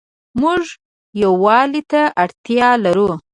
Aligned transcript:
موږ 0.41 0.63
يووالي 1.23 1.81
ته 1.91 2.01
اړتيا 2.23 2.69
لرو 2.85 3.09